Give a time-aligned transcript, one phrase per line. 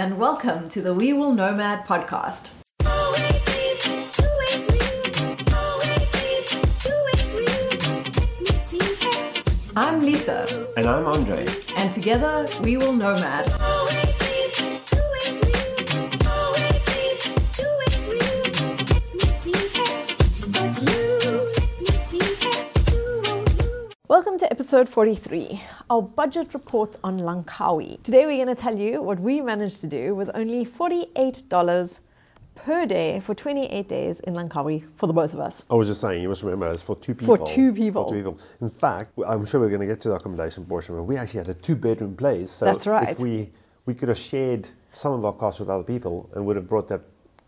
[0.00, 2.52] and welcome to the We Will Nomad podcast.
[9.76, 11.46] I'm Lisa, And I'm Andre.
[11.76, 13.46] and together we will nomad.
[24.08, 28.00] Welcome to episode 43, our budget report on Langkawi.
[28.04, 32.00] Today we're going to tell you what we managed to do with only $48
[32.54, 35.66] per day for 28 days in Langkawi for the both of us.
[35.68, 37.36] I was just saying, you must remember, it's for two people.
[37.36, 38.04] For two people.
[38.04, 38.38] For two people.
[38.60, 41.38] In fact, I'm sure we're going to get to the accommodation portion, but we actually
[41.38, 42.52] had a two-bedroom place.
[42.52, 43.08] So That's right.
[43.08, 43.50] If we
[43.86, 46.86] we could have shared some of our costs with other people and would have brought
[46.88, 47.00] that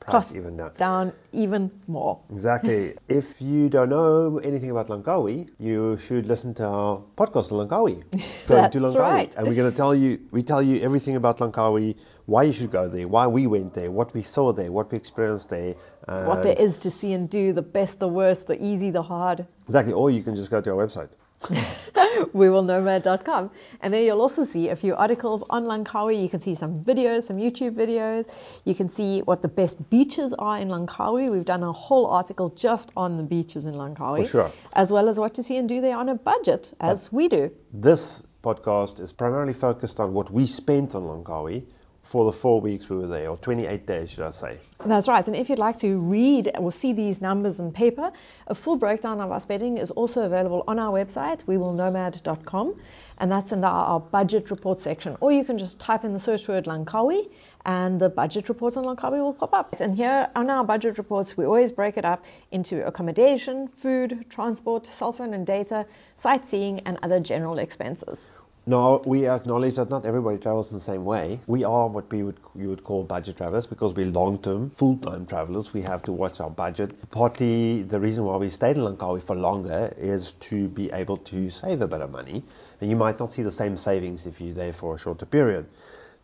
[0.02, 0.72] price Cost even down.
[0.76, 2.18] down even more.
[2.30, 2.94] Exactly.
[3.08, 8.02] if you don't know anything about Langkawi, you should listen to our podcast on Langkawi.
[8.52, 8.98] Going That's to Langkawi.
[8.98, 9.36] right.
[9.36, 12.70] And we're going to tell you, we tell you everything about Langkawi, why you should
[12.70, 15.74] go there, why we went there, what we saw there, what we experienced there.
[16.06, 19.46] What there is to see and do, the best, the worst, the easy, the hard.
[19.66, 19.92] Exactly.
[19.92, 21.10] Or you can just go to our website.
[22.32, 23.50] we will nomad.com.
[23.80, 26.22] And there you'll also see a few articles on Langkawi.
[26.22, 28.30] You can see some videos, some YouTube videos.
[28.64, 31.30] You can see what the best beaches are in Langkawi.
[31.30, 34.18] We've done a whole article just on the beaches in Langkawi.
[34.18, 34.52] For sure.
[34.72, 37.50] As well as what to see and do there on a budget, as we do.
[37.72, 41.64] This podcast is primarily focused on what we spent on Langkawi
[42.02, 44.58] for the four weeks we were there, or 28 days, should I say.
[44.84, 45.26] That's right.
[45.26, 48.12] And if you'd like to read or see these numbers in paper,
[48.48, 52.74] a full breakdown of our spending is also available on our website, wewillnomad.com,
[53.18, 55.16] and that's in our, our budget report section.
[55.20, 57.30] Or you can just type in the search word Langkawi
[57.64, 59.80] and the budget reports on Langkawi will pop up.
[59.80, 64.86] And here on our budget reports, we always break it up into accommodation, food, transport,
[64.86, 68.26] cell phone and data, sightseeing, and other general expenses.
[68.64, 71.40] Now, we acknowledge that not everybody travels in the same way.
[71.48, 75.72] We are what we would you would call budget travelers because we're long-term, full-time travelers.
[75.74, 77.10] We have to watch our budget.
[77.10, 81.50] Partly the reason why we stayed in Langkawi for longer is to be able to
[81.50, 82.44] save a bit of money.
[82.80, 85.66] And you might not see the same savings if you're there for a shorter period.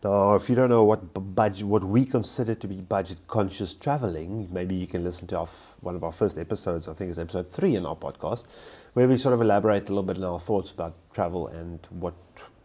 [0.01, 1.01] Now, if you don't know what
[1.35, 5.75] budget, what we consider to be budget-conscious traveling, maybe you can listen to our, f-
[5.81, 6.87] one of our first episodes.
[6.87, 8.45] I think it's episode three in our podcast,
[8.93, 12.13] where we sort of elaborate a little bit on our thoughts about travel and what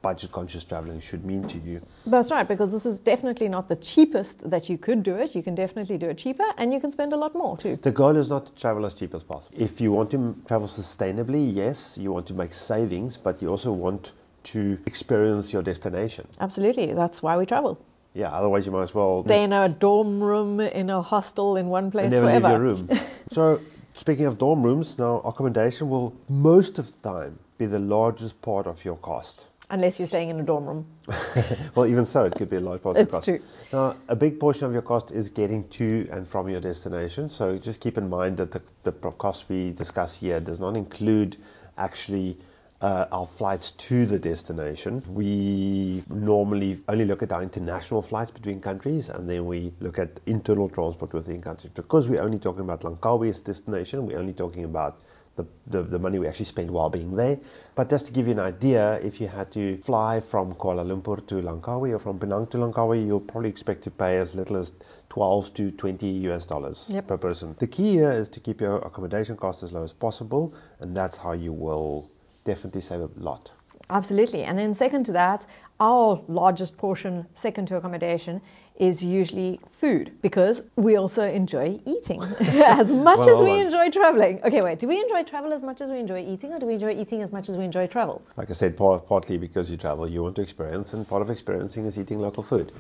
[0.01, 1.81] budget-conscious traveling should mean to you.
[2.07, 5.35] That's right, because this is definitely not the cheapest that you could do it.
[5.35, 7.77] You can definitely do it cheaper and you can spend a lot more too.
[7.83, 9.57] The goal is not to travel as cheap as possible.
[9.61, 13.49] If you want to m- travel sustainably, yes, you want to make savings, but you
[13.49, 14.13] also want
[14.45, 16.27] to experience your destination.
[16.41, 17.79] Absolutely, that's why we travel.
[18.15, 21.67] Yeah, otherwise you might as well Stay in a dorm room, in a hostel, in
[21.67, 22.49] one place and never forever.
[22.49, 22.89] leave your room.
[23.31, 23.61] so,
[23.95, 28.67] speaking of dorm rooms, now accommodation will most of the time be the largest part
[28.67, 29.47] of your cost.
[29.71, 30.87] Unless you're staying in a dorm room.
[31.75, 33.25] well, even so, it could be a large part of It's your cost.
[33.25, 33.41] true.
[33.73, 37.31] Now, a big portion of your cost is getting to and from your destination.
[37.31, 41.39] So just keep in mind that the, the cost we discuss here does not include
[41.79, 42.37] actually
[42.85, 45.03] uh, our flights to the destination.
[45.09, 50.21] We normally only look at our international flights between countries, and then we look at
[50.27, 51.73] internal transport within countries.
[51.75, 55.01] Because we're only talking about Langkawi as destination, we're only talking about
[55.37, 57.39] the, the, the money we actually spend while being there.
[57.75, 61.27] But just to give you an idea, if you had to fly from Kuala Lumpur
[61.29, 64.73] to Langkawi or from Penang to Langkawi, you'll probably expect to pay as little as
[65.09, 67.07] 12 to 20 US dollars Yep.
[67.07, 67.57] per person.
[67.59, 71.17] The key here is to keep your accommodation costs as low as possible, and that's
[71.17, 72.11] how you will
[72.45, 73.51] definitely save a lot.
[73.91, 74.45] Absolutely.
[74.45, 75.45] And then, second to that,
[75.79, 78.41] our largest portion, second to accommodation,
[78.77, 83.67] is usually food because we also enjoy eating as much Well, as we on.
[83.67, 84.41] enjoy traveling.
[84.43, 86.75] Okay, wait, do we enjoy travel as much as we enjoy eating, or do we
[86.75, 88.23] enjoy eating as much as we enjoy travel?
[88.39, 91.31] Like I said, part, partly because you travel, you want to experience, and part of
[91.31, 92.73] experiencing is eating local food.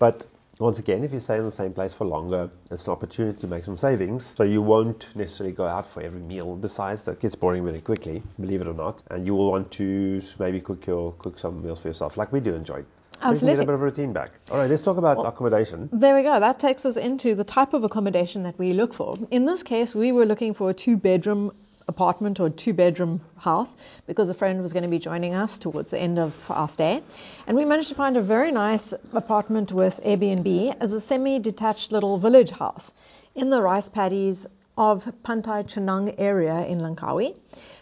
[0.00, 0.26] But
[0.58, 3.46] once again, if you stay in the same place for longer, it's an opportunity to
[3.46, 4.34] make some savings.
[4.36, 6.56] So you won't necessarily go out for every meal.
[6.56, 9.02] Besides, that gets boring very quickly, believe it or not.
[9.10, 12.40] And you will want to maybe cook your cook some meals for yourself, like we
[12.40, 12.84] do enjoy.
[13.20, 13.56] Absolutely.
[13.56, 14.30] get a bit of a routine back.
[14.50, 15.88] All right, let's talk about accommodation.
[15.92, 16.38] There we go.
[16.38, 19.18] That takes us into the type of accommodation that we look for.
[19.30, 21.52] In this case, we were looking for a two bedroom
[21.88, 23.74] apartment or two bedroom house
[24.06, 27.02] because a friend was going to be joining us towards the end of our stay.
[27.46, 31.90] And we managed to find a very nice apartment with Airbnb as a semi detached
[31.90, 32.92] little village house
[33.34, 34.46] in the rice paddies
[34.76, 37.34] of Pantai Chenang area in Langkawi.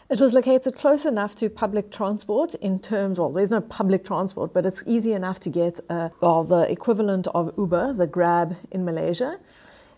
[0.09, 4.55] It was located close enough to public transport in terms, well, there's no public transport,
[4.55, 8.85] but it's easy enough to get, uh, well, the equivalent of Uber, the Grab in
[8.85, 9.39] Malaysia,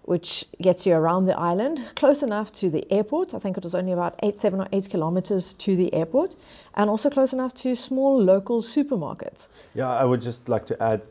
[0.08, 3.34] which gets you around the island, close enough to the airport.
[3.34, 6.34] I think it was only about eight, seven or eight kilometers to the airport,
[6.76, 9.48] and also close enough to small local supermarkets.
[9.74, 11.02] Yeah, I would just like to add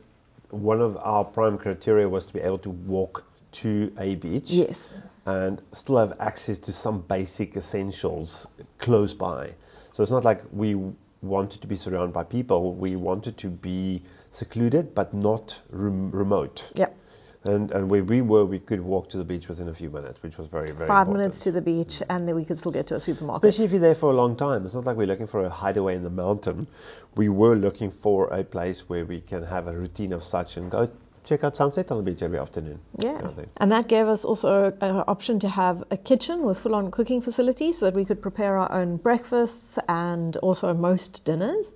[0.50, 4.88] one of our prime criteria was to be able to walk to a beach Yes.
[5.26, 8.48] and still have access to some basic essentials
[8.78, 9.54] close by.
[9.92, 10.74] So it's not like we
[11.22, 12.72] wanted to be surrounded by people.
[12.74, 14.02] We wanted to be
[14.32, 16.72] secluded but not rem- remote.
[16.74, 16.96] Yep.
[17.48, 20.22] And and where we were, we could walk to the beach within a few minutes,
[20.22, 21.16] which was very very Five important.
[21.18, 23.48] minutes to the beach, and then we could still get to a supermarket.
[23.48, 24.64] Especially if you're there for a long time.
[24.66, 26.66] It's not like we're looking for a hideaway in the mountain.
[27.16, 30.70] We were looking for a place where we can have a routine of such and
[30.70, 30.90] go
[31.24, 32.78] check out sunset on the beach every afternoon.
[32.98, 33.20] Yeah.
[33.20, 33.48] kind of.
[33.58, 37.20] And that gave us also an option to have a kitchen with full on cooking
[37.20, 41.72] facilities so that we could prepare our own breakfasts and also most dinners.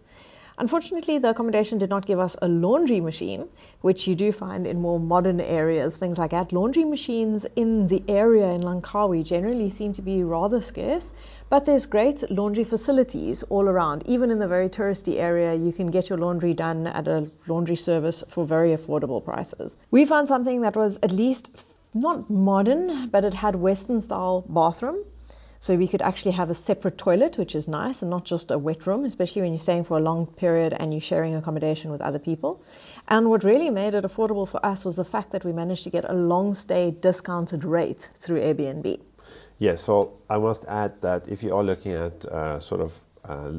[0.62, 3.48] Unfortunately, the accommodation did not give us a laundry machine,
[3.80, 6.52] which you do find in more modern areas, things like that.
[6.52, 11.10] Laundry machines in the area in Langkawi generally seem to be rather scarce,
[11.50, 14.04] but there's great laundry facilities all around.
[14.06, 17.74] Even in the very touristy area, you can get your laundry done at a laundry
[17.74, 19.78] service for very affordable prices.
[19.90, 21.50] We found something that was at least
[21.92, 24.98] not modern, but it had Western style bathroom.
[25.62, 28.58] So we could actually have a separate toilet, which is nice, and not just a
[28.58, 32.00] wet room, especially when you're staying for a long period and you're sharing accommodation with
[32.00, 32.60] other people.
[33.06, 35.90] And what really made it affordable for us was the fact that we managed to
[35.90, 38.98] get a long stay discounted rate through Airbnb.
[39.60, 42.92] Yes, so I must add that if you are looking at uh, sort of
[43.24, 43.52] uh,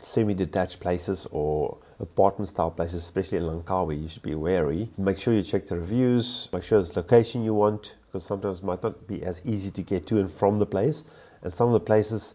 [0.00, 4.88] semi-detached places or apartment-style places, especially in Langkawi, you should be wary.
[4.96, 6.48] Make sure you check the reviews.
[6.52, 9.82] Make sure it's location you want, because sometimes it might not be as easy to
[9.82, 11.02] get to and from the place.
[11.42, 12.34] And some of the places,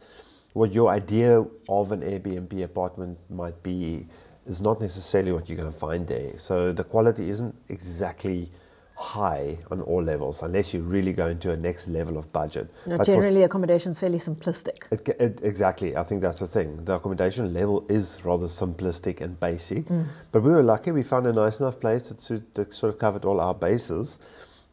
[0.53, 4.05] what your idea of an Airbnb apartment might be,
[4.45, 6.38] is not necessarily what you're going to find there.
[6.38, 8.51] So the quality isn't exactly
[8.95, 12.69] high on all levels unless you really go into a next level of budget.
[12.85, 14.91] Know, But for generally, accommodation is fairly simplistic.
[14.91, 15.95] it, it, exactly.
[15.97, 16.83] I think that's the thing.
[16.85, 19.85] The accommodation level is rather simplistic and basic.
[19.85, 20.07] Mm.
[20.31, 20.91] But we were lucky.
[20.91, 24.19] We found a nice enough place that, suit, that sort of covered all our bases.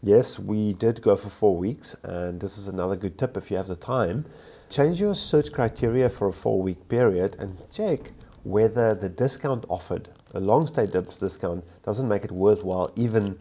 [0.03, 3.59] Yes, we did go for four weeks, and this is another good tip if you
[3.59, 4.25] have the time.
[4.71, 8.13] Change your search criteria for a four week period and check
[8.45, 13.39] whether the discount offered, a long stay dips discount, doesn't make it worthwhile even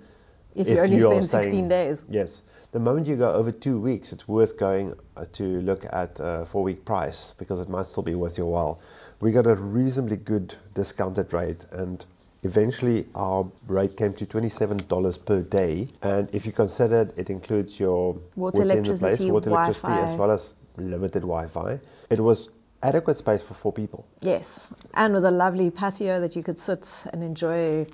[0.53, 2.03] If you only spend 16 days.
[2.09, 2.41] Yes.
[2.71, 6.45] The moment you go over two weeks, it's worth going uh, to look at a
[6.45, 8.81] four week price because it might still be worth your while.
[9.21, 12.05] We got a reasonably good discounted rate and
[12.43, 15.87] eventually our rate came to $27 per day.
[16.01, 20.15] And if you consider it, it includes your Water, the place, electricity, water, electricity, as
[20.15, 21.79] well as limited Wi Fi.
[22.09, 22.49] It was
[22.81, 24.05] adequate space for four people.
[24.21, 27.85] Yes, and with a lovely patio that you could sit and enjoy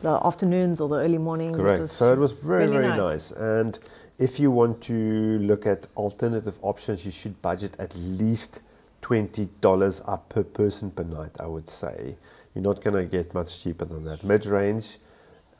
[0.00, 1.56] the afternoons or the early mornings.
[1.56, 1.80] Correct.
[1.82, 2.98] was so it was very, really very nice.
[2.98, 3.32] nice.
[3.32, 3.78] And
[4.18, 8.60] if you want to look at alternative options, you should budget at least
[9.02, 12.16] $20 up per person per night, I would say.
[12.58, 14.24] You're not going to get much cheaper than that.
[14.24, 14.98] Mid range,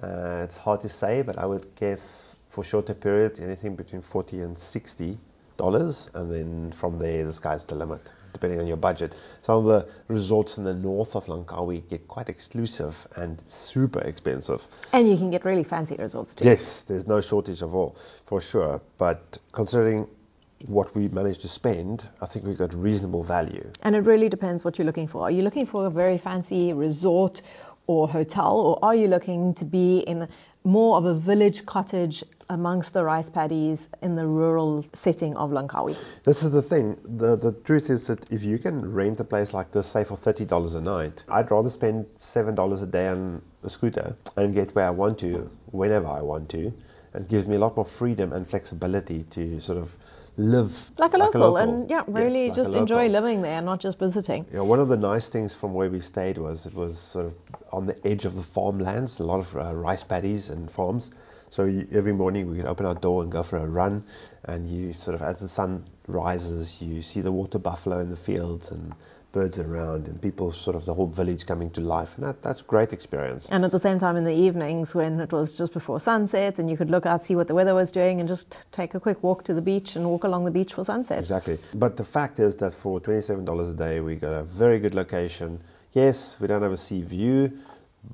[0.02, 4.40] uh, it's hard to say, but I would guess for shorter periods, anything between 40
[4.40, 5.16] and 60
[5.56, 8.00] dollars, and then from there, the sky's the limit,
[8.32, 9.14] depending on your budget.
[9.42, 14.60] Some of the resorts in the north of Langkawi get quite exclusive and super expensive.
[14.92, 16.46] And you can get really fancy resorts too.
[16.46, 17.96] Yes, there's no shortage of all,
[18.26, 18.80] for sure.
[18.98, 20.08] But considering
[20.66, 23.70] what we managed to spend, I think we got reasonable value.
[23.82, 25.22] And it really depends what you're looking for.
[25.22, 27.42] Are you looking for a very fancy resort
[27.86, 30.28] or hotel, or are you looking to be in
[30.64, 35.96] more of a village cottage amongst the rice paddies in the rural setting of Langkawi?
[36.24, 36.98] This is the thing.
[37.16, 40.16] The the truth is that if you can rent a place like this, say for
[40.16, 44.54] thirty dollars a night, I'd rather spend seven dollars a day on a scooter and
[44.54, 46.72] get where I want to, whenever I want to.
[47.14, 49.96] It gives me a lot more freedom and flexibility to sort of
[50.38, 53.98] live Like a local, and yeah, Yes, really like just enjoy living there, not just
[53.98, 54.46] visiting.
[54.52, 57.34] Yeah, one of the nice things from where we stayed was it was sort of
[57.72, 61.10] on the edge of the farmlands, a lot of uh, rice paddies and farms.
[61.50, 64.04] So you, every morning we could open our door and go for a run,
[64.44, 68.16] and you sort of as the sun rises, you see the water buffalo in the
[68.16, 68.94] fields and
[69.32, 72.60] birds around, and people sort of the whole village coming to life, and that, that's
[72.60, 73.48] a great experience.
[73.50, 76.70] And at the same time, in the evenings, when it was just before sunset, and
[76.70, 79.22] you could look out, see what the weather was doing, and just take a quick
[79.22, 81.18] walk to the beach and walk along the beach for sunset.
[81.18, 81.58] Exactly.
[81.74, 85.60] But the fact is that for $27 a day, we got a very good location.
[85.92, 87.58] Yes, we don't have a sea view,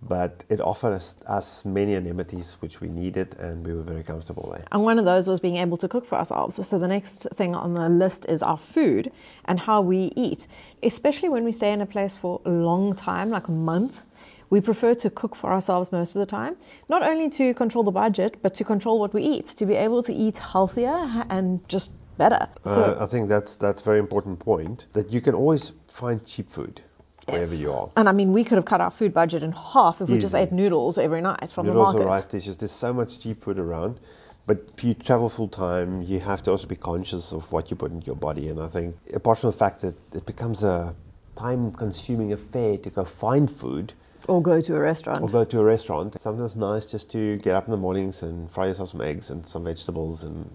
[0.02, 4.50] but it offered us, us many amenities which we needed, and we were very comfortable
[4.52, 4.64] there.
[4.72, 6.66] And one of those was being able to cook for ourselves.
[6.66, 9.12] So the next thing on the list is our food
[9.44, 10.46] and how we eat.
[10.82, 14.04] Especially when we stay in a place for a long time, like a month,
[14.50, 16.56] we prefer to cook for ourselves most of the time.
[16.88, 20.02] Not only to control the budget, but to control what we eat, to be able
[20.04, 22.48] to eat healthier and just better.
[22.64, 26.24] So Uh, I think that's that's a very important point that you can always find
[26.24, 26.80] cheap food.
[27.26, 27.62] Wherever Yes.
[27.62, 27.90] you are.
[27.96, 30.34] And I mean, we could have cut our food budget in half if we just
[30.34, 32.06] ate noodles every night from Noodles the market.
[32.10, 32.56] rice dishes.
[32.56, 34.00] There's so much cheap food around.
[34.46, 37.76] But if you travel full time, you have to also be conscious of what you
[37.76, 38.48] put into your body.
[38.50, 40.94] And I think, apart from the fact that it becomes a
[41.36, 43.94] time consuming affair to go find food
[44.28, 45.22] Or go to a restaurant.
[45.22, 48.50] or go to a restaurant, sometimes nice just to get up in the mornings and
[48.50, 50.48] fry yourself some eggs and some vegetables and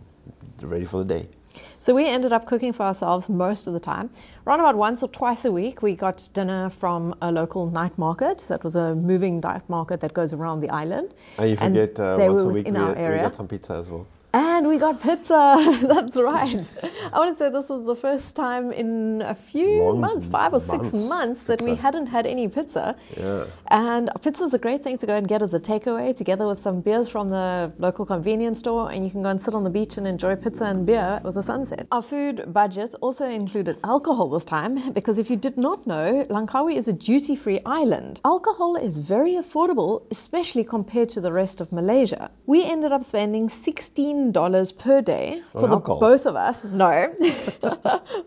[0.62, 1.28] ready for the day.
[1.82, 4.10] So we ended up cooking for ourselves most of the time.
[4.46, 8.46] Around about once or twice a week, we got dinner from a local night market.
[8.50, 11.14] That was a moving night market that goes around the island.
[11.38, 12.78] And you forget uh, once a week we, we
[13.28, 14.06] got some pizza as well.
[14.60, 15.56] And we got pizza.
[15.88, 16.60] That's right.
[17.14, 20.54] I want to say this was the first time in a few Long months, five
[20.54, 22.98] or six months, months, that we hadn't had any pizza.
[23.18, 23.46] Yeah.
[23.68, 26.62] And pizza is a great thing to go and get as a takeaway, together with
[26.62, 29.70] some beers from the local convenience store, and you can go and sit on the
[29.70, 31.88] beach and enjoy pizza and beer with the sunset.
[31.94, 36.76] Our food budget also included alcohol this time, because if you did not know, Langkawi
[36.76, 38.20] is a duty-free island.
[38.26, 42.30] Alcohol is very affordable, especially compared to the rest of Malaysia.
[42.46, 43.48] We ended up spending
[44.50, 46.64] $16 per day for the both of us.
[46.66, 47.14] No,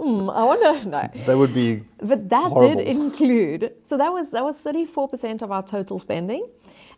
[0.00, 0.84] Hmm, I wonder.
[0.88, 2.76] No, That would be but that Horrible.
[2.76, 6.46] did include so that was that was 34% of our total spending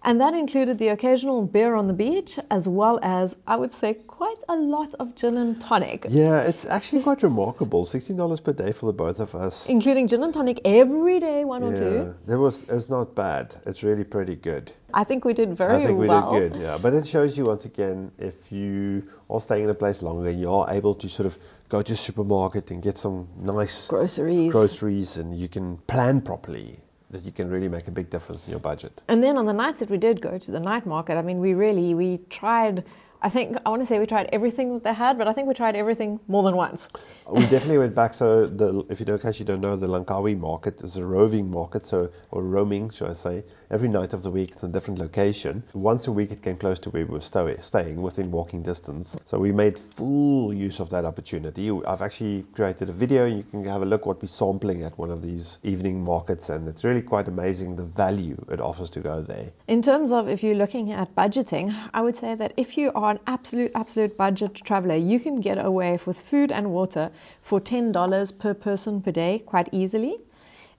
[0.03, 3.95] and that included the occasional beer on the beach as well as I would say
[3.95, 7.85] quite a lot of gin and tonic Yeah, it's actually quite remarkable.
[7.87, 9.69] Sixteen dollars per day for the both of us.
[9.69, 13.55] including gin and tonic every day one or Yeah, two that was it's not bad.
[13.67, 14.73] It's really pretty good.
[14.95, 15.83] I think we did very well.
[15.83, 16.79] I think we well did good, yeah.
[16.79, 20.41] But it shows you once again if you are staying in a place longer, and
[20.41, 21.37] you are able to sort of
[21.69, 26.79] go to a supermarket and get some nice groceries groceries, and you can plan properly.
[27.11, 29.01] That you can really make a big difference in your budget.
[29.07, 31.39] and then on the nights that we did go to the night market I mean
[31.39, 32.83] we really we tried
[33.25, 35.49] I think I want to say we tried everything that they had but I think
[35.49, 36.89] we tried everything more than once
[37.27, 38.13] uh, We definitely went back.
[38.13, 41.05] So, the, if you don't, in case you don't know, the Langkawi market is a
[41.05, 43.45] roving market, so or roaming, should I say?
[43.71, 45.63] Every night of the week, it's in a different location.
[45.73, 49.17] Once a week, it came close to where we were stow- staying, within walking distance.
[49.25, 51.71] So we made full use of that opportunity.
[51.87, 53.25] I've actually created a video.
[53.25, 56.69] You can have a look what we're sampling at one of these evening markets, and
[56.69, 59.51] it's really quite amazing the value it offers to go there.
[59.67, 63.14] In terms of if you're looking at budgeting, I would say that if you are
[63.15, 67.11] an absolute, absolute budget traveler, you can get away with food and water
[67.43, 70.19] for $10 per person per day quite easily.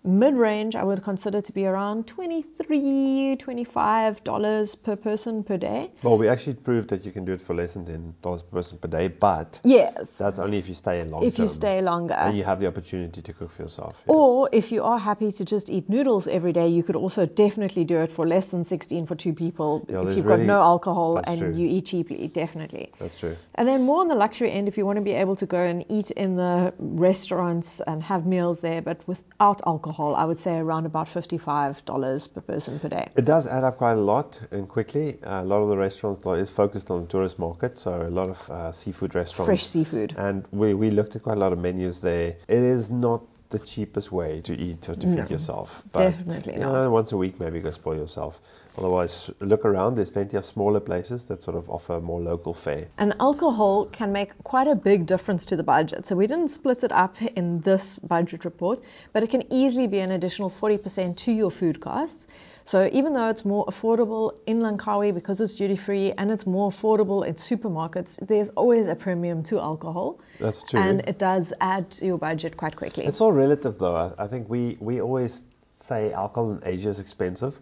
[0.05, 5.89] Mid range, I would consider to be around $23, $25 per person per day.
[6.03, 8.51] Well, we actually proved that you can do it for less than ten dollars per
[8.57, 11.81] person per day, but Yes, that's only if you stay in long if you stay
[11.81, 12.13] longer.
[12.13, 13.95] and you have the opportunity to cook for yourself.
[13.97, 14.05] yes.
[14.15, 17.83] Or if you are happy to just eat noodles every day, you could also definitely
[17.83, 19.87] do it for less than 16 for two people.
[19.89, 21.51] Yeah, if you've really- got no alcohol and true.
[21.51, 22.91] you eat cheaply, definitely.
[22.99, 23.35] That's true.
[23.55, 25.61] And then more on the luxury end, if you want to be able to go
[25.71, 30.57] and eat in the restaurants and have meals there, but without alcohol, I would say
[30.57, 33.07] around about $55 per person per day.
[33.15, 35.17] It does add up quite a lot and quickly.
[35.23, 38.29] Uh, a lot of the restaurants is focused on the tourist market, so a lot
[38.29, 39.47] of uh, seafood restaurants.
[39.47, 40.13] Fresh seafood.
[40.17, 42.35] And we, we looked at quite a lot of menus there.
[42.47, 45.83] It is not the cheapest way to eat or to No, feed yourself.
[45.91, 46.81] But definitely you not.
[46.83, 48.41] know, once a week, maybe go spoil yourself.
[48.77, 49.95] Otherwise, look around.
[49.95, 52.87] There's plenty of smaller places that sort of offer more local fare.
[52.97, 56.05] And alcohol can make quite a big difference to the budget.
[56.05, 59.99] So we didn't split it up in this budget report, but it can easily be
[59.99, 62.27] an additional 40% to your food costs.
[62.67, 66.71] So even though it's more affordable in Langkawi because it's duty free and it's more
[66.71, 70.19] affordable in supermarkets, there's always a premium to alcohol.
[70.39, 70.79] That's true.
[70.79, 73.05] And it does add to your budget quite quickly.
[73.05, 73.95] It's all relative, though.
[73.95, 75.43] I, I think we, we always
[75.87, 77.55] say alcohol in Asia is expensive,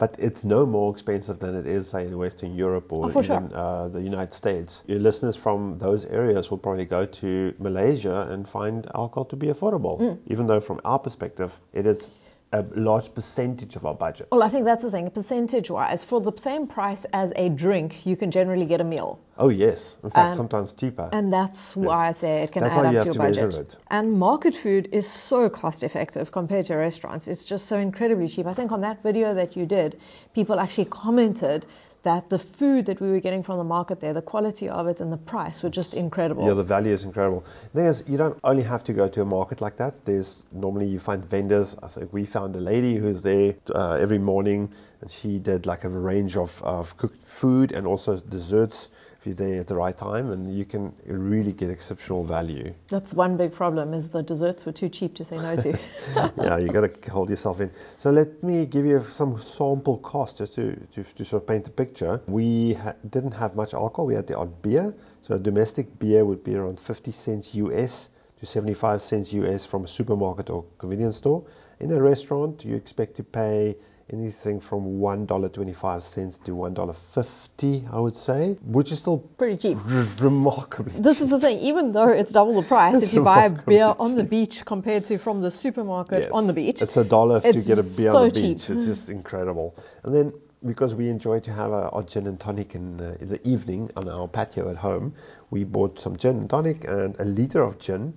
[0.00, 3.52] but it's no more expensive than it is, say, in Western Europe or Oh, even
[3.52, 4.82] uh, the United States.
[4.86, 9.48] Your listeners from those areas will probably go to Malaysia and find alcohol to be
[9.48, 10.16] affordable, Mm.
[10.34, 12.10] even though from our perspective, it is
[12.52, 14.26] a large percentage of our budget.
[14.32, 15.08] well, I think that's the thing.
[15.10, 19.20] Percentage wise, for the same price as a drink, you can generally get a meal.
[19.38, 19.98] Oh, yes.
[20.02, 21.08] In fact, Um, sometimes cheaper.
[21.12, 23.46] And that's why I say it can That's add up you to your to measure
[23.46, 23.72] budget.
[23.74, 23.76] it.
[23.90, 27.28] And market food is so cost effective compared to restaurants.
[27.28, 28.46] It's just so incredibly cheap.
[28.46, 29.98] I think on that video that you did,
[30.34, 31.66] people actually commented
[32.02, 35.00] that the food that we were getting from the market there, the quality of it
[35.00, 36.46] and the price were just incredible.
[36.46, 37.44] Yeah, the value is incredible.
[37.74, 40.04] The thing is, you don't only have to go to a market like that.
[40.04, 41.76] There's normally you find vendors.
[41.82, 45.84] I think we found a lady who's there uh, every morning, and she did like
[45.84, 48.88] a range of, of cooked food and also desserts
[49.20, 52.72] if you're there at the right time, and you can really get exceptional value.
[52.88, 55.78] That's one big problem is the desserts were too cheap to say no to.
[56.38, 57.70] yeah, you got to hold yourself in.
[57.98, 61.68] So let me give you some sample cost just to, to, to sort of paint
[61.68, 62.22] a picture.
[62.28, 64.06] We ha- didn't have much alcohol.
[64.06, 64.94] We had the odd beer.
[65.20, 68.08] So a domestic beer would be around 50 cents US
[68.38, 71.44] to 75 cents US from a supermarket or convenience store.
[71.80, 73.76] In a restaurant, you expect to pay
[74.12, 79.78] anything from $1.25 to $1.50, I would say, which is still Pretty cheap.
[79.90, 81.24] r- remarkably This cheap.
[81.24, 84.14] is the thing, even though it's double the price if you buy a beer on
[84.14, 86.30] the beach compared to from the supermarket Yes.
[86.32, 86.82] on the beach.
[86.82, 88.56] It's a dollar to get a beer so on the cheap.
[88.58, 88.70] beach.
[88.70, 89.74] It's just incredible.
[90.04, 90.32] And then
[90.66, 93.90] because we enjoy to have a, our gin and tonic in the, in the evening
[93.96, 95.14] on our patio at home,
[95.50, 98.12] we bought some gin and tonic and a liter of gin.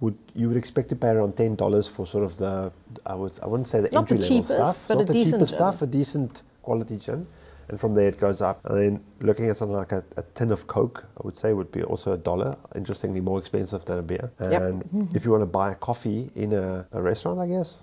[0.00, 2.72] Would you would expect to pay around ten dollars for sort of the
[3.06, 5.06] I would I wouldn't say the Not the entry level cheapest, stuff, but not a
[5.06, 5.58] the decent cheapest gin.
[5.58, 7.26] stuff, a decent quality gin.
[7.68, 8.64] And from there it goes up.
[8.64, 11.70] And then looking at something like a, a tin of Coke, I would say would
[11.70, 12.56] be also a dollar.
[12.74, 14.30] Interestingly, more expensive than a beer.
[14.40, 14.62] Yep.
[14.62, 15.16] And mm-hmm.
[15.16, 17.82] if you want to buy a coffee in a, a restaurant, I guess,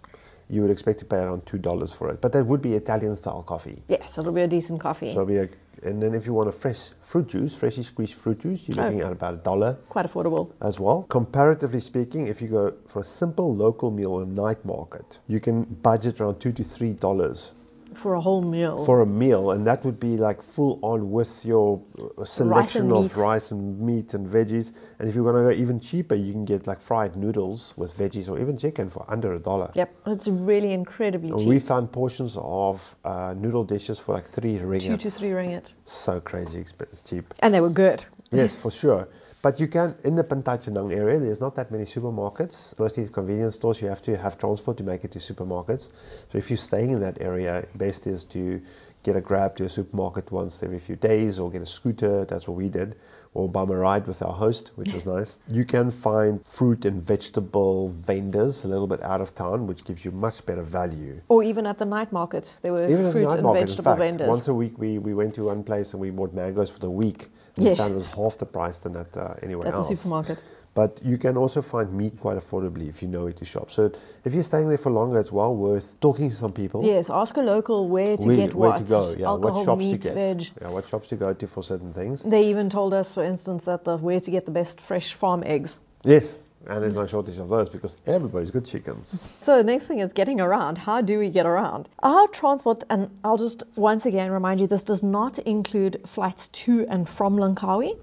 [0.50, 2.22] you would expect to pay around two dollars for it.
[2.22, 3.82] But that would be Italian style coffee.
[3.88, 5.08] Yes, it'll be a decent coffee.
[5.14, 5.50] So it'll be a,
[5.84, 8.86] and then if you want a fresh fruit juice, freshly squeezed fruit juice, you're Oh.
[8.86, 10.50] looking at about a dollar Quite affordable.
[10.62, 11.04] as well.
[11.10, 15.64] Comparatively speaking, if you go for a simple local meal or night market, you can
[15.82, 17.52] budget around two to three dollars
[17.98, 18.86] For a whole meal.
[18.86, 21.82] for a meal, and that would be like full on with your
[22.18, 23.16] uh, selection of meat.
[23.16, 24.74] rice and meat and veggies.
[25.00, 27.98] And if you want to go even cheaper, you can get like fried noodles with
[27.98, 29.72] veggies or even chicken for under a dollar.
[29.74, 31.48] Yep, it's really incredibly And cheap.
[31.48, 34.88] We found portions of uh, noodle dishes for like three ringgits.
[34.88, 35.74] Two to three ringgit.
[35.86, 37.34] So crazy expensive, cheap.
[37.40, 38.04] And they were good.
[38.32, 39.08] Yes, for sure.
[39.46, 42.74] But you can, in the Pantai area, there's not that many supermarkets.
[42.80, 45.90] Mostly convenience stores, you have to have transport to make it to supermarkets.
[46.32, 48.60] So if you're staying in that area, best is to
[49.04, 52.26] get a grab to a supermarket once every few days or get a scooter.
[52.26, 52.96] That's what we did.
[53.36, 55.38] Or bum a ride with our host, which was nice.
[55.48, 60.04] You can find fruit and vegetable vendors a little bit out of town, which gives
[60.04, 61.22] you much better value.
[61.28, 63.68] Or even at the night market, there were Even the fruit night and market, in
[63.68, 64.28] vegetable fact, vendors.
[64.28, 66.90] once a week we, we went to one place and we bought mangoes for the
[66.90, 67.30] week.
[67.58, 67.76] We Yeah.
[67.76, 70.44] found it was half the price than at uh, anywhere at the supermarket.
[70.74, 73.72] But you can also find meat quite affordably if you know where to shop.
[73.72, 73.92] So
[74.26, 76.84] if you're staying there for longer, it's well worth talking to some people.
[76.84, 78.78] Yes, ask a local where to where, get where what.
[78.80, 80.48] to go, yeah, Alcohol, what shops meat, to get, veg.
[80.62, 82.24] yeah, what shops to go to for certain things.
[82.24, 85.42] They even told us, for instance, that the where to get the best fresh farm
[85.46, 85.80] eggs.
[86.04, 89.22] Yes, and there's no shortage of those because everybody's got chickens.
[89.42, 90.78] So the next thing is getting around.
[90.78, 91.90] How do we get around?
[92.00, 96.86] Our transport, and I'll just once again remind you, this does not include flights to
[96.88, 97.98] and from Langkawi,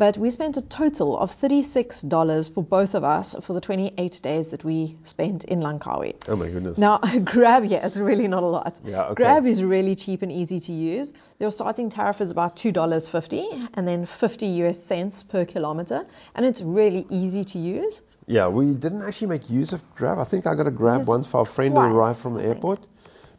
[0.00, 4.48] but we spent a total of $36 for both of us for the 28 days
[4.48, 6.14] that we spent in Langkawi.
[6.26, 6.78] Oh my goodness.
[6.78, 8.80] Now, Grab, yeah, it's really not a lot.
[8.82, 9.22] Yeah, okay.
[9.22, 11.12] Grab is really cheap and easy to use.
[11.38, 16.62] Their starting tariff is about $2.50 and then 50 US cents per kilometer, and it's
[16.62, 18.00] really easy to use.
[18.26, 20.18] Yeah, we didn't actually make use of Grab.
[20.18, 22.34] I think I got a Grab Yes, once for a friend who twice, arrived from
[22.36, 22.86] the airport.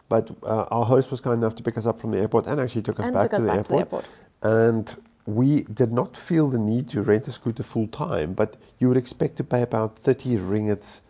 [0.10, 2.62] But uh, our host was kind enough to pick us up from the airport and
[2.62, 4.06] actually took us And back, took to, us the back to the airport.
[4.44, 4.96] And
[5.26, 8.98] we did not feel the need to rent a scooter full time, but you would
[8.98, 11.02] expect to pay about 30 ringgits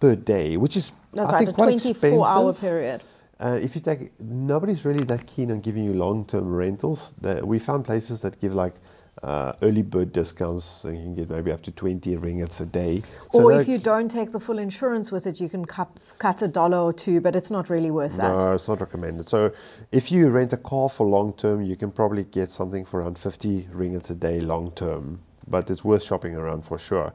[0.00, 2.60] per day, which is That's I right, think a quite 24 hour expensive.
[2.60, 3.02] period.
[3.40, 7.14] Uh, if you take, nobody's really that keen on giving you long-term rentals.
[7.20, 8.74] The, we found places that give like
[9.22, 13.02] uh, early bird discounts, you can get maybe up to 20 ringgits a day.
[13.32, 16.42] So or if you don't take the full insurance with it, you can cut, cut
[16.42, 18.32] a dollar or two, but it's not really worth that.
[18.32, 19.28] No, it's not recommended.
[19.28, 19.52] So
[19.92, 23.18] if you rent a car for long term, you can probably get something for around
[23.18, 25.20] 50 ringgits a day long term.
[25.48, 27.12] But it's worth shopping around for sure.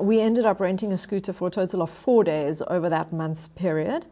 [0.00, 3.48] We ended up renting a scooter for a total of four days over that month's
[3.48, 4.06] period.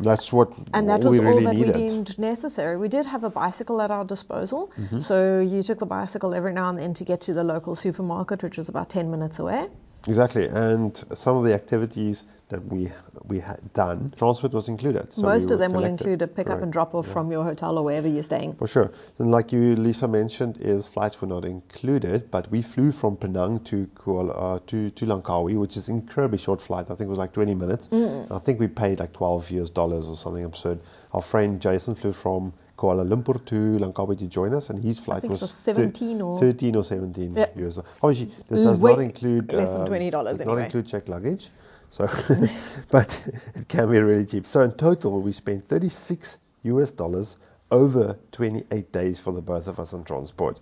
[0.00, 1.76] That's what And that was really all that needed.
[1.76, 2.76] we deemed necessary.
[2.78, 5.00] We did have a bicycle at our disposal, Mm-hmm.
[5.00, 8.42] so you took the bicycle every now and then to get to the local supermarket,
[8.42, 9.68] which was about 10 minutes away.
[10.06, 12.90] Exactly, and some of the activities that we
[13.28, 15.12] we had done, transport was included.
[15.12, 16.62] So we Most of them will include a pick up Correct.
[16.64, 17.12] and drop off Yeah.
[17.12, 18.54] from your hotel or wherever you're staying.
[18.54, 18.90] For sure.
[19.18, 23.60] And like you, Lisa mentioned, is flights were not included, but we flew from Penang
[23.70, 26.86] to Kuala, uh, to to Langkawi, which is incredibly short flight.
[26.90, 27.88] I think it was like 20 minutes.
[27.88, 28.32] Mm.
[28.32, 30.80] I think we paid like 12 US dollars or something absurd.
[31.12, 35.22] Our friend Jason flew from Kuala Lumpur to Langkawi to join us, and his flight
[35.24, 37.46] was, was thir- 17 or- 13 or 17 Yeah.
[37.56, 37.74] US.
[37.74, 37.88] dollars.
[38.02, 41.50] Obviously, this does way not include less than um, $20 does not include checked luggage.
[41.90, 42.08] So,
[42.90, 43.22] but
[43.54, 44.46] it can be really cheap.
[44.46, 47.36] So in total, we spent 36 US dollars
[47.70, 50.58] over 28 days for the both of us on transport,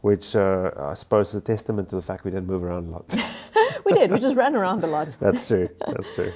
[0.00, 2.90] which uh, I suppose is a testament to the fact we didn't move around a
[2.90, 3.16] lot.
[3.84, 5.08] we did, we just ran around a lot.
[5.20, 5.68] That's true.
[5.86, 6.32] That's true.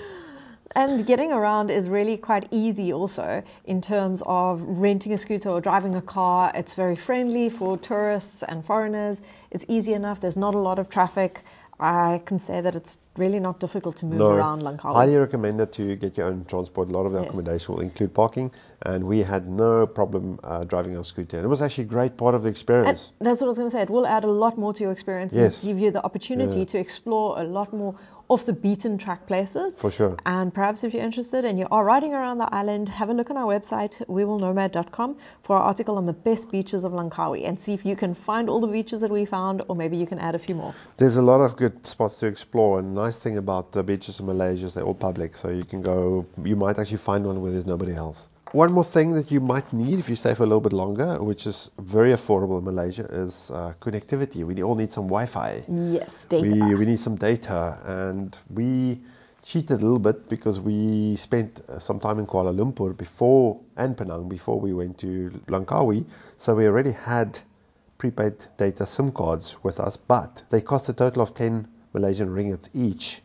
[0.77, 5.61] And getting around is really quite easy also in terms of renting a scooter or
[5.61, 6.51] driving a car.
[6.55, 9.23] It's very friendly for tourists and foreigners.
[9.53, 10.21] It's easy enough.
[10.21, 11.45] There's not a lot of traffic.
[11.81, 14.93] I can say that it's really not difficult to move No, around Langkawi.
[14.93, 16.89] highly recommended to get your own transport.
[16.89, 17.29] A lot of the Yes.
[17.29, 21.37] accommodation will include parking, and we had no problem uh, driving our scooter.
[21.37, 23.13] And it was actually a great part of the And experience.
[23.21, 23.83] that's what I was going to say.
[23.83, 25.65] It will add a lot more to your experience Yes.
[25.65, 26.65] and give you the opportunity Yeah.
[26.67, 27.95] to explore a lot more
[28.29, 29.77] off the beaten track places.
[29.77, 30.17] For sure.
[30.27, 33.31] And perhaps if you're interested and you are riding around the island, have a look
[33.31, 37.75] on our website, wewillnomad.com, for our article on the best beaches of Langkawi and see
[37.75, 40.35] if you can find all the beaches that we found or maybe you can add
[40.35, 40.75] a few more.
[40.97, 44.21] There's a lot of good spots to explore, and the nice thing about the beaches
[44.21, 47.41] in Malaysia is they're all public, so you can go, you might actually find one
[47.43, 48.29] where there's nobody else.
[48.55, 51.21] One more thing that you might need if you stay for a little bit longer,
[51.21, 54.45] which is very affordable in Malaysia, is uh, connectivity.
[54.45, 55.64] We all need some Wi-Fi.
[55.67, 56.45] Yes, data.
[56.45, 59.01] We, we need some data, and we
[59.43, 63.97] cheated a little bit because we spent uh, some time in Kuala Lumpur before and
[63.99, 66.07] Penang before we went to Langkawi,
[66.38, 67.37] so we already had
[67.99, 72.69] prepaid data SIM cards with us, but they cost a total of 10 Malaysian ringgits
[72.73, 73.21] each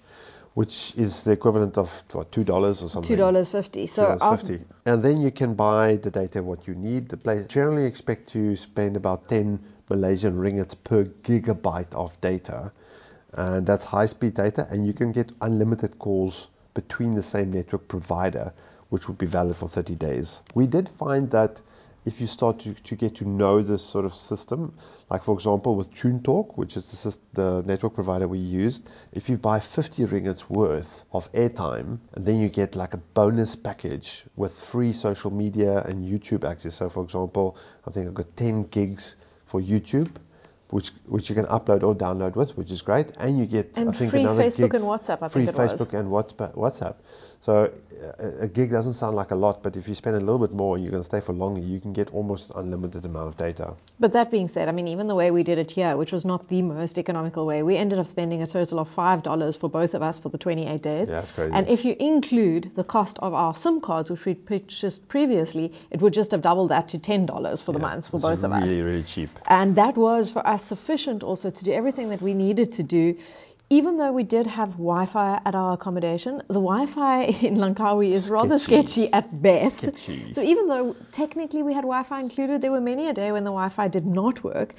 [0.53, 3.07] which is the equivalent of what, two dollars or something.
[3.07, 3.87] Two dollars fifty.
[3.87, 7.09] So fifty, and then you can buy the data what you need.
[7.09, 9.59] The place generally expect to spend about ten
[9.89, 12.71] Malaysian ringgits per gigabyte of data,
[13.33, 18.53] and that's high-speed data, and you can get unlimited calls between the same network provider,
[18.89, 20.41] which would be valid for 30 days.
[20.53, 21.59] We did find that
[22.05, 24.73] if you start to, to get to know this sort of system,
[25.09, 26.87] like for example with TuneTalk, which is
[27.33, 32.25] the, the network provider we used, if you buy 50 ringgits worth of airtime, and
[32.25, 36.75] then you get like a bonus package with free social media and YouTube access.
[36.75, 37.57] So for example,
[37.87, 40.09] I think I've got 10 gigs for YouTube
[40.71, 43.89] which which you can upload or download with, which is great, and you get and
[43.89, 45.17] I think free another Facebook gig, and WhatsApp.
[45.21, 46.95] I free think Facebook and WhatsApp.
[47.41, 47.71] So
[48.19, 50.53] a, a gig doesn't sound like a lot, but if you spend a little bit
[50.53, 53.37] more and you're going to stay for longer, you can get almost unlimited amount of
[53.37, 53.73] data.
[53.99, 56.25] But that being said, I mean, even the way we did it here, which was
[56.25, 59.69] not the most economical way, we ended up spending a total of five dollars for
[59.69, 61.07] both of us for the 28 days.
[61.07, 61.53] Yeah, that's crazy.
[61.53, 66.01] And if you include the cost of our SIM cards, which we purchased previously, it
[66.01, 68.57] would just have doubled that to ten dollars for the yeah, month for both really,
[68.57, 68.69] of us.
[68.69, 69.29] Really, really cheap.
[69.47, 73.17] And that was for us sufficient also to do everything that we needed to do
[73.69, 78.33] even though we did have Wi-Fi at our accommodation, the Wi-Fi in Langkawi is sketchy.
[78.33, 79.79] rather sketchy at best.
[79.79, 80.33] Sketchy.
[80.33, 83.51] So even though technically we had Wi-Fi included, there were many a day when the
[83.51, 84.73] Wi-Fi did not work,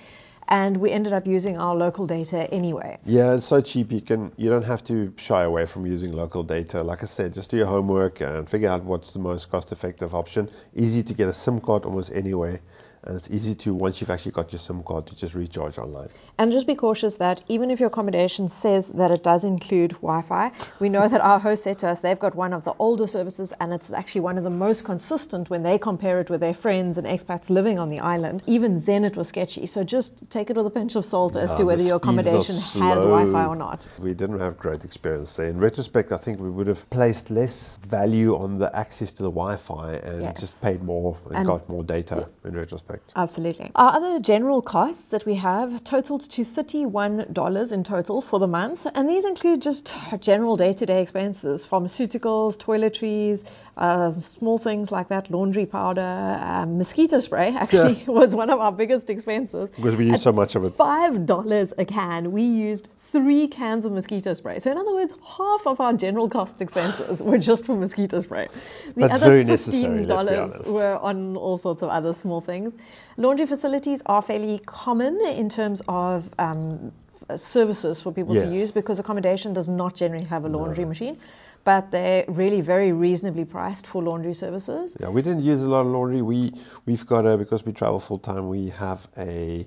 [0.48, 2.98] and we ended up using our local data anyway.
[3.05, 3.92] Yeah, it's so cheap.
[3.92, 6.83] You can you don't have to shy away from using local data.
[6.83, 10.50] Like I said, just do your homework and figure out what's the most cost-effective option.
[10.74, 12.61] Easy to get a SIM card almost anywhere
[13.05, 16.09] and it's easy to once you've actually got your SIM card to just recharge online.
[16.39, 20.53] And just be cautious that even if your accommodation says that it does include Wi-Fi,
[20.81, 23.55] we know that our host said to us they've got one of the older services
[23.61, 26.99] and it's actually one of the most consistent when they compare it with their friends
[26.99, 28.43] and expats living on the island.
[28.47, 29.65] Even then it was sketchy.
[29.67, 33.03] So just take it with a pinch of salt as to whether your accommodation has
[33.03, 33.89] Wi-Fi or not.
[33.99, 35.47] We didn't have great experience there.
[35.47, 39.31] In retrospect, I think we would have placed less value on the access to the
[39.31, 40.41] Wi-Fi and yes.
[40.41, 42.89] just paid more and, and got more data in retrospect.
[43.16, 43.70] Absolutely.
[43.74, 48.87] Our other general costs that we have totaled to $31 in total for the month,
[48.94, 53.44] and these include just general day to day expenses pharmaceuticals, toiletries,
[53.76, 58.11] uh, small things like that, laundry powder, um, mosquito spray actually yeah.
[58.11, 59.70] was one of our biggest expenses.
[59.70, 60.76] Because we use so much of it.
[60.76, 62.33] $5 a can.
[62.33, 64.59] We used three cans of mosquito spray.
[64.59, 68.49] So in other words, half of our general cost expenses were just for mosquito spray.
[68.94, 72.75] The That's other very $15 were on all sorts of other small things.
[73.16, 76.92] Laundry facilities are fairly common in terms of um,
[77.37, 78.44] services for people yes.
[78.44, 80.88] to use because accommodation does not generally have a laundry no.
[80.88, 81.18] machine
[81.62, 84.96] but they're really very reasonably priced for laundry services.
[84.99, 86.23] Yeah, we didn't use a lot of laundry.
[86.23, 86.55] We
[86.87, 88.49] we've got a because we travel full time.
[88.49, 89.66] We have a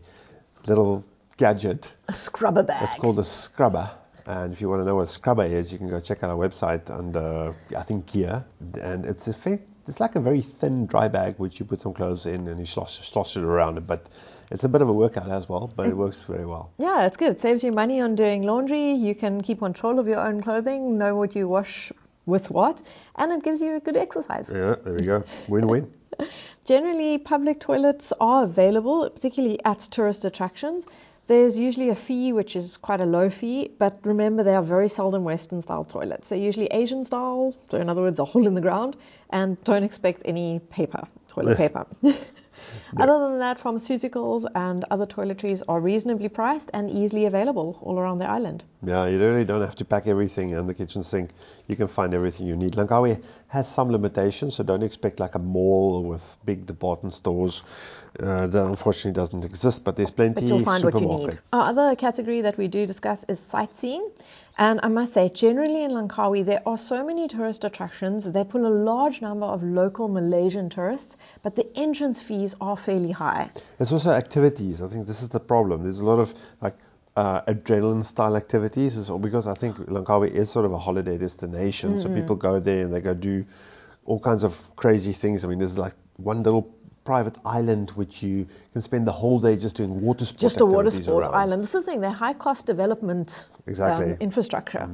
[0.67, 1.05] little
[1.37, 1.93] gadget.
[2.07, 2.83] A scrubber bag.
[2.83, 3.89] It's called a scrubber.
[4.25, 6.29] And if you want to know what a scrubber is, you can go check out
[6.29, 8.45] our website under, I think, gear.
[8.81, 9.33] And it's a
[9.87, 12.65] it's like a very thin dry bag which you put some clothes in and you
[12.65, 13.85] slosh, slosh it around it.
[13.85, 14.07] But
[14.49, 16.71] it's a bit of a workout as well, but it works very well.
[16.77, 17.31] Yeah, it's good.
[17.31, 18.91] It saves you money on doing laundry.
[18.91, 21.91] You can keep control of your own clothing, know what you wash
[22.25, 22.81] with what,
[23.15, 24.49] and it gives you a good exercise.
[24.49, 25.23] Yeah, there we go.
[25.49, 25.93] Win win.
[26.65, 30.85] Generally, public toilets are available, particularly at tourist attractions.
[31.27, 34.89] There's usually a fee, which is quite a low fee, but remember they are very
[34.89, 36.27] seldom Western style toilets.
[36.27, 38.97] They're usually Asian style, so in other words, a hole in the ground,
[39.29, 41.85] and don't expect any paper, toilet paper.
[42.97, 48.19] Other than that, pharmaceuticals and other toiletries are reasonably priced and easily available all around
[48.19, 48.63] the island.
[48.85, 51.31] Yeah, you really don't have to pack everything in the kitchen sink.
[51.67, 52.73] You can find everything you need.
[52.73, 57.63] Langkawi has some limitations, so don't expect like a mall with big department stores.
[58.19, 60.35] Uh, that unfortunately doesn't exist, but there's plenty.
[60.35, 61.39] But you'll find what you need.
[61.51, 64.07] Our other category that we do discuss is sightseeing.
[64.59, 68.25] And I must say, generally in Langkawi, there are so many tourist attractions.
[68.25, 73.11] They pull a large number of local Malaysian tourists, but the entrance fees are fairly
[73.11, 73.49] high.
[73.77, 74.81] There's also activities.
[74.81, 75.83] I think this is the problem.
[75.83, 76.75] There's a lot of like
[77.15, 81.99] uh, adrenaline style activities, is because I think Langkawi is sort of a holiday destination.
[81.99, 83.45] So people go there and they go do
[84.05, 85.45] all kinds of crazy things.
[85.45, 86.73] I mean, there's like one little
[87.05, 90.41] private island which you can spend the whole day just doing water sports.
[90.41, 91.35] Just a water sport around.
[91.35, 91.63] island.
[91.63, 94.11] This is the thing, they're high cost development Exactly.
[94.13, 94.89] um, infrastructure.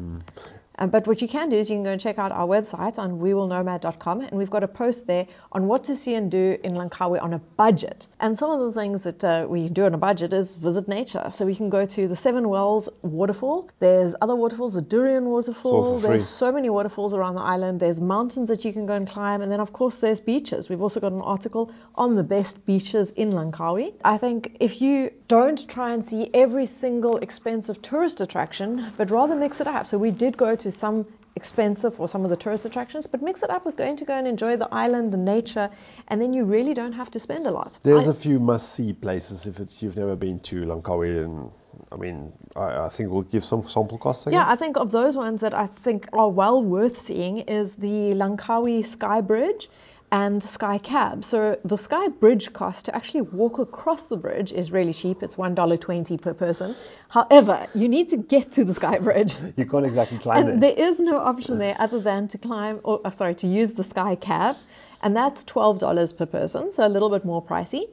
[0.79, 2.97] Uh, but what you can do is you can go and check out our website
[2.97, 6.73] on wewillnomad.com and we've got a post there on what to see and do in
[6.73, 8.07] Langkawi on a budget.
[8.21, 11.27] And some of the things that uh, we do on a budget is visit nature.
[11.31, 13.69] So we can go to the Seven Wells waterfall.
[13.79, 15.99] There's other waterfalls, the Durian waterfall.
[15.99, 17.79] There's so many waterfalls around the island.
[17.79, 19.41] There's mountains that you can go and climb.
[19.41, 20.69] And then, of course, there's beaches.
[20.69, 23.93] We've also got an article on the best beaches in Langkawi.
[24.05, 29.35] I think if you don't try and see every single expensive tourist attraction, but rather
[29.35, 29.85] mix it up.
[29.85, 31.05] So we did go to some
[31.36, 34.13] expensive or some of the tourist attractions, but mix it up with going to go
[34.13, 35.69] and enjoy the island, the nature,
[36.10, 37.77] and then you really don't have to spend a lot.
[37.84, 41.51] There's I- a few must-see places if it's you've never been to Langkawi, and
[41.91, 44.27] I mean, I, I think we'll give some sample costs.
[44.27, 44.49] I Yeah, guess.
[44.53, 48.86] I think of those ones that I think are well worth seeing is the Langkawi
[48.86, 49.69] Sky Bridge
[50.12, 51.24] and the Sky Cab.
[51.24, 55.22] So the Sky Bridge cost to actually walk across the bridge is really cheap.
[55.24, 56.76] It's one dollar twenty per person.
[57.10, 59.36] However, you need to get to the Sky Bridge.
[59.56, 60.74] you can't exactly climb And there.
[60.76, 63.84] there is no option there other than to climb, or uh, sorry, to use the
[63.84, 64.56] Sky Cab,
[65.02, 67.88] and that's twelve dollars per person, so a little bit more pricey.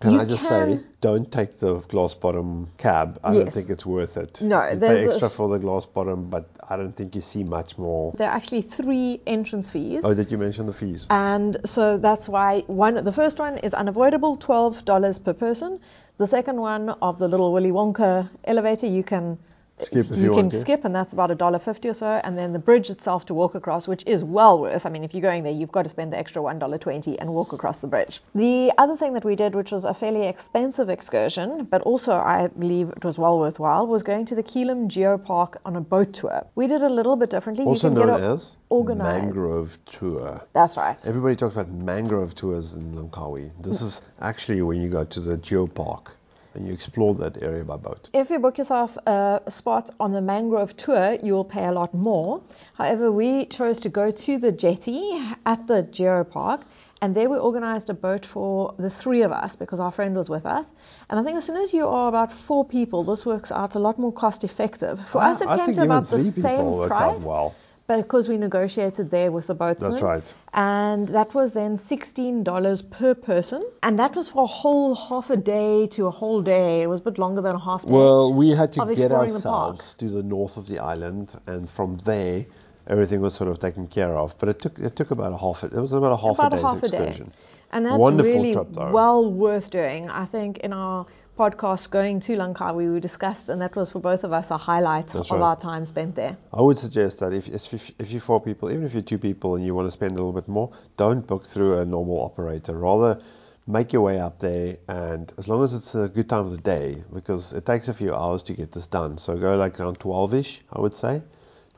[0.00, 3.20] Can You I just can- say, don't take the glass bottom cab.
[3.22, 4.40] I don't think it's worth it.
[4.40, 7.20] No, you there's pay a- extra for the glass bottom, but I don't think you
[7.20, 8.12] see much more.
[8.16, 10.00] there are actually three entrance fees.
[10.02, 11.06] Oh, did you mention the fees?
[11.10, 15.80] And so that's why one the first one is unavoidable, twelve dollars per person.
[16.16, 19.38] The second one of the little Willy Wonka elevator you can
[19.84, 22.20] Skip if you you can skip and that's about a dollar fifty or so.
[22.24, 24.86] And then the bridge itself to walk across, which is well worth.
[24.86, 27.18] I mean if you're going there you've got to spend the extra one dollar twenty
[27.18, 28.22] and walk across the bridge.
[28.34, 32.48] The other thing that we did, which was a fairly expensive excursion, but also I
[32.48, 36.46] believe it was well worthwhile, was going to the Kilim Geopark on a boat tour.
[36.54, 37.64] We did a little bit differently.
[37.64, 39.24] Also you can known get a, as organized.
[39.24, 40.40] mangrove tour.
[40.52, 40.98] That's right.
[41.06, 43.50] Everybody talks about mangrove tours in Langkawi.
[43.60, 46.08] This is actually when you go to the geopark
[46.54, 48.08] and you explore that area by boat.
[48.12, 51.94] If you book yourself a spot on the mangrove tour, you will pay a lot
[51.94, 52.42] more.
[52.74, 56.62] However, we chose to go to the jetty at the Geopark,
[57.02, 60.28] and there we organized a boat for the three of us because our friend was
[60.28, 60.72] with us.
[61.08, 63.78] And I think as soon as you are about four people, this works out a
[63.78, 65.00] lot more cost effective.
[65.08, 67.22] For ah, us, it I came to about the same price.
[67.22, 67.54] well.
[67.90, 69.90] But because we negotiated there with the boatsman.
[69.90, 70.34] That's right.
[70.54, 73.68] And that was then $16 per person.
[73.82, 76.82] And that was for a whole half a day to a whole day.
[76.82, 77.92] It was a bit longer than a half day.
[77.92, 81.34] Well, we had to of get exploring the ourselves to the north of the island,
[81.48, 82.46] and from there,
[82.86, 84.38] everything was sort of taken care of.
[84.38, 85.64] But it took it took about a half.
[85.64, 87.24] It was about a half about a a day's half a day.
[87.72, 90.10] And that's Wonderful really trip, well worth doing.
[90.10, 91.06] I think in our
[91.38, 95.06] podcast going to Langkawi, we discussed, and that was for both of us a highlight
[95.08, 95.46] That's of right.
[95.46, 96.36] our time spent there.
[96.52, 99.54] I would suggest that if, if if you're four people, even if you're two people
[99.54, 102.74] and you want to spend a little bit more, don't book through a normal operator.
[102.74, 103.20] Rather,
[103.66, 106.58] make your way up there, and as long as it's a good time of the
[106.58, 109.16] day, because it takes a few hours to get this done.
[109.16, 111.22] So go like around 12ish, I would say,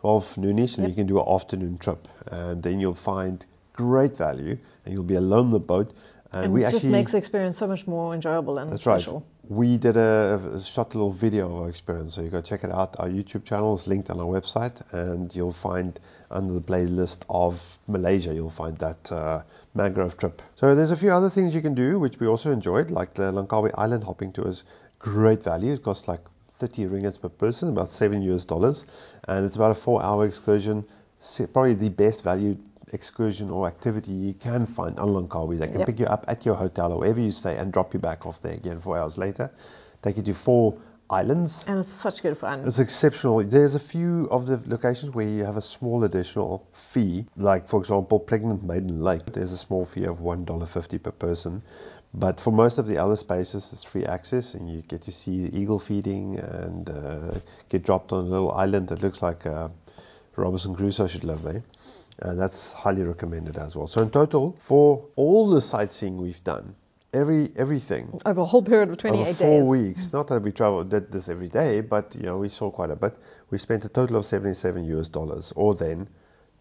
[0.00, 0.88] 12 noonish, and Yep.
[0.88, 5.16] you can do an afternoon trip, and then you'll find great value, and you'll be
[5.16, 5.92] alone on the boat.
[6.32, 9.06] And, And we it just makes the experience so much more enjoyable and that's right.
[9.48, 12.64] We did a, a shot a little video of our experience, so you go check
[12.64, 12.98] it out.
[13.00, 15.98] Our YouTube channel is linked on our website, and you'll find
[16.30, 19.42] under the playlist of Malaysia, you'll find that uh,
[19.74, 20.40] mangrove trip.
[20.54, 23.30] So there's a few other things you can do, which we also enjoyed, like the
[23.32, 24.64] Langkawi Island hopping tour is
[24.98, 25.74] great value.
[25.74, 26.20] It costs like
[26.54, 28.86] 30 ringgits per person, about seven US dollars,
[29.28, 30.84] and it's about a four-hour excursion.
[31.52, 32.56] Probably the best value
[32.92, 35.58] excursion or activity you can find on Langkawi.
[35.58, 35.86] They can Yep.
[35.86, 38.40] pick you up at your hotel or wherever you stay and drop you back off
[38.40, 39.50] there again four hours later.
[40.02, 40.74] Take you to four
[41.10, 41.64] islands.
[41.68, 42.60] And it's such good fun.
[42.66, 43.42] It's exceptional.
[43.44, 47.78] There's a few of the locations where you have a small additional fee, like for
[47.80, 49.26] example, Pregnant Maiden Lake.
[49.26, 51.62] There's a small fee of one dollar fifty per person,
[52.14, 55.46] but for most of the other spaces, it's free access, and you get to see
[55.46, 57.34] the eagle feeding and uh,
[57.68, 59.68] get dropped on a little island that looks like uh,
[60.36, 61.62] Robinson Crusoe should live there.
[62.18, 63.86] And that's highly recommended as well.
[63.86, 66.74] So in total, for all the sightseeing we've done,
[67.14, 69.68] every everything Over a whole period of 28 over four days.
[69.68, 70.12] weeks.
[70.12, 72.96] Not that we traveled did this every day, but you know we saw quite a
[72.96, 73.16] bit.
[73.50, 76.08] We spent a total of 77 US dollars, or then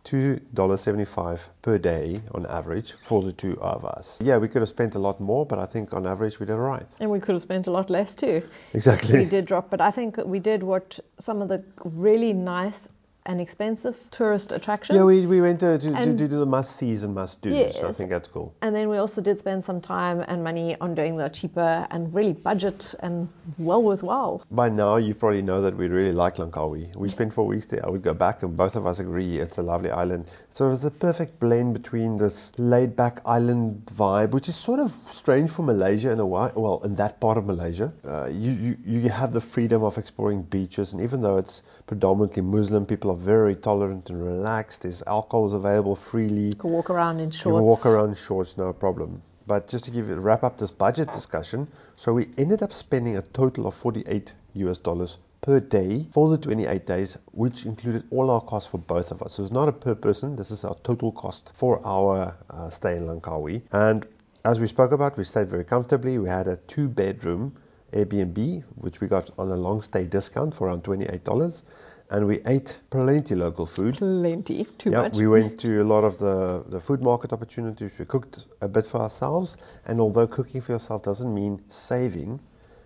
[0.03, 4.19] two dollars 75 per day on average for the two of us.
[4.21, 6.53] Yeah, we could have spent a lot more, but I think on average we did
[6.53, 6.87] all right.
[6.99, 8.41] And we could have spent a lot less too.
[8.73, 9.19] Exactly.
[9.19, 12.87] We did drop, but I think we did what some of the really nice
[13.27, 14.95] an expensive tourist attraction.
[14.95, 17.53] Yeah, we, we went to, And- to do the must sees and must do's.
[17.53, 17.57] I
[17.87, 17.97] Yes.
[17.97, 18.53] think that's cool.
[18.61, 22.11] And then we also did spend some time and money on doing the cheaper and
[22.13, 23.27] really budget and
[23.59, 24.43] well worthwhile.
[24.49, 26.95] By now, you probably know that we really like Langkawi.
[26.95, 27.85] We spent four weeks there.
[27.85, 30.25] I would go back, and both of us agree it's a lovely island.
[30.49, 34.91] So it's a perfect blend between this laid back island vibe, which is sort of
[35.11, 36.49] strange for Malaysia in a way.
[36.55, 40.41] Well, in that part of Malaysia, uh, you, you, you have the freedom of exploring
[40.43, 44.83] beaches, and even though it's predominantly Muslim, people are very tolerant and relaxed.
[44.83, 46.47] There's alcohol is available freely.
[46.47, 47.45] You can walk around in shorts.
[47.45, 49.21] You can walk around in shorts, no problem.
[49.45, 53.17] But just to give you wrap up this budget discussion, so we ended up spending
[53.17, 58.29] a total of 48 US dollars per day for the 28 days, which included all
[58.31, 59.33] our costs for both of us.
[59.33, 60.37] So it's not a per person.
[60.37, 63.63] This is our total cost for our uh, stay in Langkawi.
[63.73, 64.07] And
[64.45, 66.19] as we spoke about, we stayed very comfortably.
[66.19, 67.53] We had a two-bedroom
[67.93, 71.61] Airbnb, which we got on a long stay discount for around $28,
[72.09, 73.97] and we ate plenty local food.
[73.97, 75.13] Plenty, too Yeah, much.
[75.13, 77.91] we went to a lot of the, the food market opportunities.
[77.97, 82.39] We cooked a bit for ourselves, and although cooking for yourself doesn't mean saving,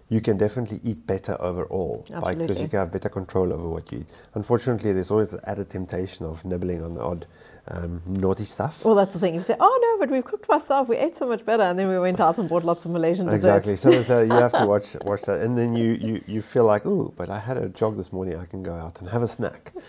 [0.09, 3.91] you can definitely eat better overall by- because you can have better control over what
[3.91, 4.05] you eat.
[4.35, 7.25] Unfortunately, there's always the added temptation of nibbling on the odd
[7.67, 8.83] um, naughty stuff.
[8.85, 9.35] Well, that's the thing.
[9.35, 10.89] You say, oh no, but we've cooked ourselves.
[10.89, 11.63] We ate so much better.
[11.63, 13.67] And then we went out and bought lots of Malaysian desserts.
[13.67, 14.03] Exactly.
[14.03, 16.85] So, a, you have to watch watch that, and then you, you, you feel like,
[16.85, 18.35] oh, but I had a jog this morning.
[18.35, 19.73] I can go out and have a snack.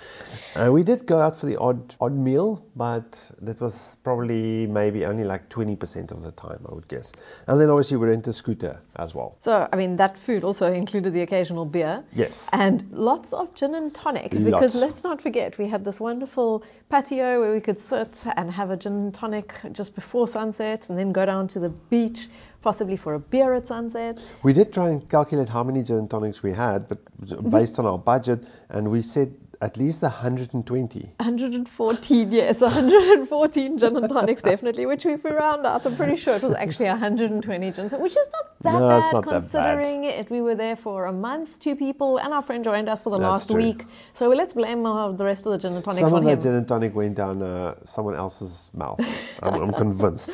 [0.54, 5.04] Uh, we did go out for the odd odd meal, but that was probably maybe
[5.04, 7.12] only like 20% of the time, I would guess.
[7.46, 9.36] And then obviously we rent a scooter as well.
[9.40, 12.02] So, I mean, that food also included the occasional beer.
[12.14, 12.46] Yes.
[12.52, 14.30] And lots of gin and tonic.
[14.30, 14.76] Because Lots.
[14.76, 18.76] let's not forget, we had this wonderful patio where we could sit and have a
[18.76, 22.29] gin and tonic just before sunset and then go down to the beach,
[22.62, 24.20] possibly for a beer at sunset.
[24.44, 27.50] We did try and calculate how many gin and tonics we had, but mm-hmm.
[27.50, 31.11] based on our budget, and we said at least 120.
[31.16, 36.37] 114, yes, 114 gin and tonics definitely, which if we round out, I'm pretty sure
[36.37, 39.81] it was actually 120 gins, which is not that No, bad not that bad.
[39.81, 40.31] considering it.
[40.31, 43.18] We were there for a month, two people, and our friend joined us for the
[43.18, 43.62] That's last true.
[43.62, 43.87] week.
[44.12, 46.33] So let's blame uh, the rest of the gin and tonics Some on of that
[46.33, 46.40] him.
[46.40, 49.00] gin and tonic went down uh, someone else's mouth.
[49.42, 50.31] I'm, I'm convinced.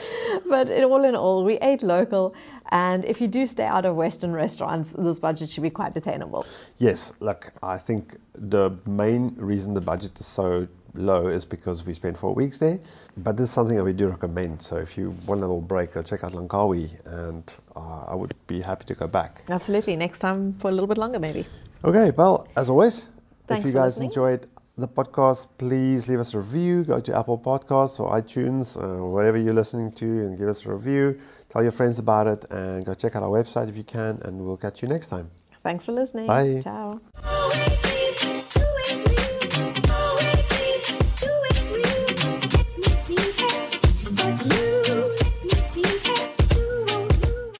[0.48, 2.34] But it, all in all, we ate local,
[2.70, 6.44] and if you do stay out of Western restaurants, this budget should be quite attainable.
[6.78, 11.94] Yes, look, I think the main reason the budget is so low is because we
[11.94, 12.78] spent four weeks there.
[13.16, 14.62] But this is something that we do recommend.
[14.62, 17.44] So if you want a little break, go check out Langkawi, and
[17.76, 19.42] uh, I would be happy to go back.
[19.48, 19.96] Absolutely.
[19.96, 21.46] Next time for a little bit longer, maybe.
[21.84, 23.08] Okay, well, as always,
[23.48, 24.10] Thanks if you guys listening.
[24.10, 24.46] enjoyed
[24.78, 26.84] the podcast, please leave us a review.
[26.84, 30.72] Go to Apple Podcasts or iTunes, uh, wherever you're listening to, and give us a
[30.72, 31.20] review.
[31.50, 34.40] Tell your friends about it, and go check out our website if you can, and
[34.40, 35.30] we'll catch you next time.
[35.62, 36.26] Thanks for listening.
[36.26, 36.62] Bye.
[36.62, 37.91] Ciao.